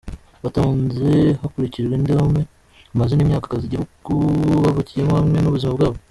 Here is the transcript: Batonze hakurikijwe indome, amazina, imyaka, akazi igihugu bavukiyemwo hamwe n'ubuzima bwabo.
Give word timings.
Batonze 0.43 1.09
hakurikijwe 1.41 1.93
indome, 1.95 2.41
amazina, 2.93 3.21
imyaka, 3.23 3.45
akazi 3.47 3.65
igihugu 3.65 4.13
bavukiyemwo 4.63 5.13
hamwe 5.19 5.39
n'ubuzima 5.39 5.73
bwabo. 5.77 5.97